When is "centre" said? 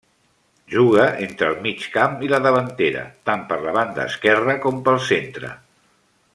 5.13-5.55